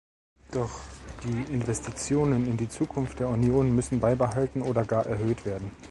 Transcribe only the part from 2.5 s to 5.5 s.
die Zukunft der Union müssen beibehalten oder gar erhöht